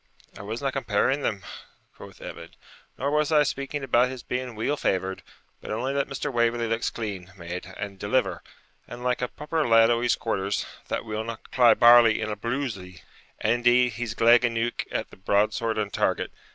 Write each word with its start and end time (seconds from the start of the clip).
'I 0.35 0.41
wasna 0.41 0.71
comparing 0.71 1.21
them,' 1.21 1.43
quoth 1.95 2.21
Evan, 2.21 2.49
'nor 2.97 3.11
was 3.11 3.31
I 3.31 3.43
speaking 3.43 3.83
about 3.83 4.09
his 4.09 4.23
being 4.23 4.55
weel 4.55 4.75
favoured; 4.75 5.21
but 5.61 5.69
only 5.69 5.93
that 5.93 6.07
Mr. 6.09 6.33
Waverley 6.33 6.65
looks 6.65 6.89
clean 6.89 7.31
made 7.37 7.71
and 7.77 7.99
deliver, 7.99 8.41
and 8.87 9.03
like 9.03 9.21
a 9.21 9.27
proper 9.27 9.63
lad 9.67 9.91
o' 9.91 10.01
his 10.01 10.15
quarters, 10.15 10.65
that 10.87 11.05
will 11.05 11.23
not 11.23 11.51
cry 11.51 11.75
barley 11.75 12.19
in 12.19 12.31
a 12.31 12.35
brulzie. 12.35 13.03
And, 13.41 13.51
indeed, 13.53 13.93
he's 13.93 14.15
gleg 14.15 14.43
aneuch 14.43 14.87
at 14.91 15.11
the 15.11 15.17
broadsword 15.17 15.77
and 15.77 15.93
target. 15.93 16.31